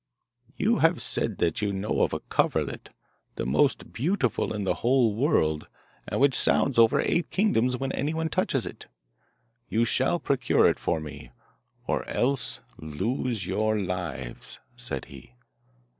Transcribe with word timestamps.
'You 0.57 0.77
have 0.79 0.99
said 0.99 1.37
that 1.37 1.61
you 1.61 1.71
know 1.71 2.01
of 2.01 2.11
a 2.11 2.21
coverlet, 2.21 2.89
the 3.35 3.45
most 3.45 3.93
beautiful 3.93 4.51
in 4.51 4.63
the 4.63 4.73
whole 4.81 5.13
world, 5.13 5.67
and 6.07 6.19
which 6.19 6.33
sounds 6.33 6.79
over 6.79 6.99
eight 6.99 7.29
kingdoms 7.29 7.77
when 7.77 7.91
anyone 7.91 8.27
touches 8.27 8.65
it. 8.65 8.87
You 9.69 9.85
shall 9.85 10.17
procure 10.17 10.67
it 10.67 10.79
for 10.79 10.99
me, 10.99 11.29
or 11.85 12.03
else 12.09 12.61
lose 12.79 13.45
your 13.45 13.79
lives,' 13.79 14.59
said 14.75 15.05
he. 15.05 15.35